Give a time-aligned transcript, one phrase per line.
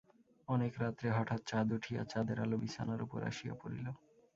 [0.47, 3.85] অনেক রাত্রে হঠাৎ চাঁদ উঠিয়া চাঁদের আলো বিছানার উপর আসিয়া পড়িল।